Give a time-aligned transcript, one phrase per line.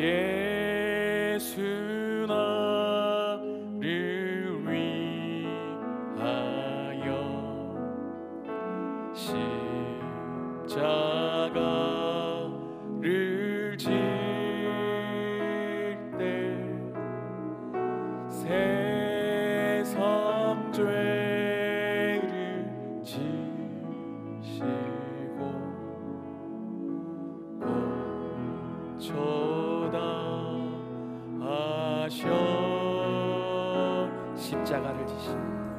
[0.00, 1.60] 예수
[2.26, 3.44] 나를
[5.46, 5.90] 위하여
[9.12, 9.76] 십자가를
[13.76, 13.90] 질때
[18.30, 19.84] 세상
[20.72, 22.64] 죄를
[23.04, 23.20] 지시고
[34.82, 35.69] 나가를 지십니다.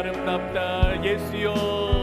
[0.00, 1.99] yarım tapta geziyor.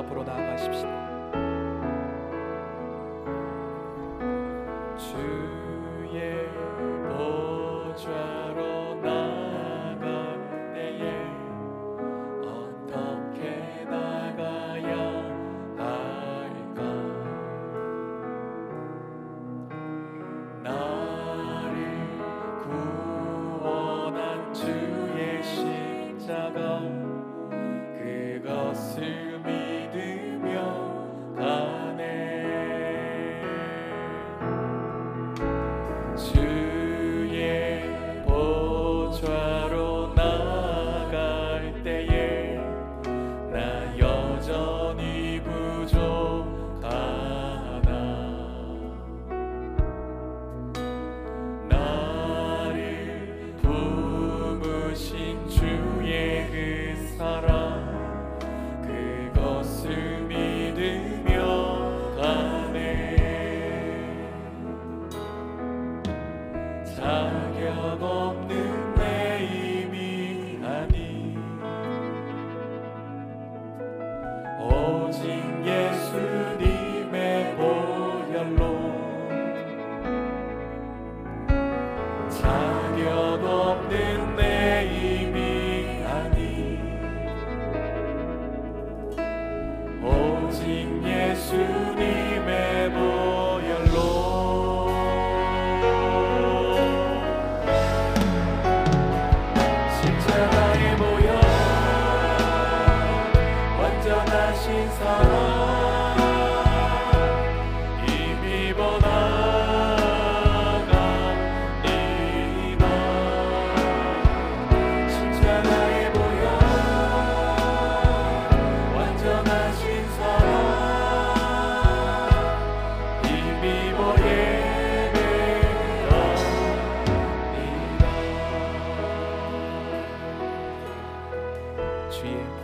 [0.00, 0.99] 앞으로 나아가십시다.
[74.90, 75.30] 오직
[75.64, 76.49] 예수.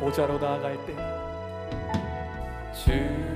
[0.06, 0.94] 보좌로 나아갈 때
[2.72, 3.35] 주.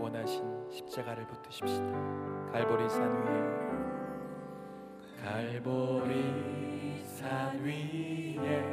[0.00, 1.92] 구원하신 십자가를 붙드십시다.
[2.52, 3.28] 갈보리 산 위에
[5.22, 8.64] 갈보리 산 위에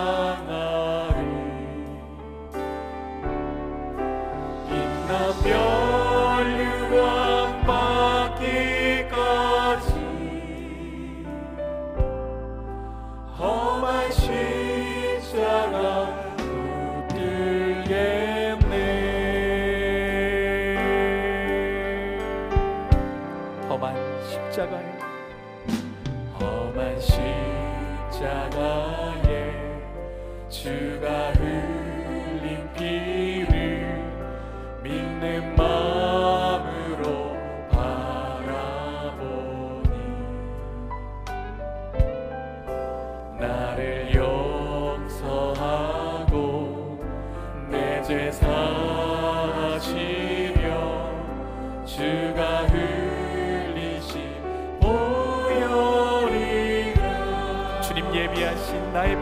[4.69, 5.11] 빛나
[5.43, 7.30] 멸류관